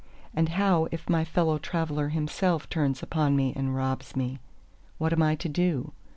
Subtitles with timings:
[0.33, 4.39] And how if my fellow traveller himself turns upon me and robs me?
[4.97, 5.91] What am I to do?